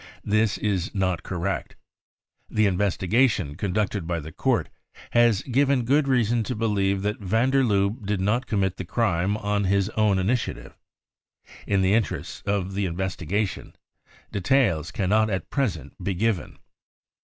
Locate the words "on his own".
9.37-10.17